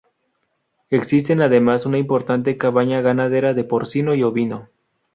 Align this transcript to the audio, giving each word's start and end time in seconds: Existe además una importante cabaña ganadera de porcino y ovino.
Existe 0.89 1.33
además 1.33 1.85
una 1.85 1.99
importante 1.99 2.57
cabaña 2.57 3.01
ganadera 3.01 3.53
de 3.53 3.63
porcino 3.63 4.15
y 4.15 4.23
ovino. 4.23 4.67